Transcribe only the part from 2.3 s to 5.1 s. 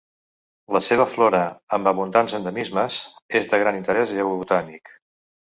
endemismes, és de gran interès geobotànic.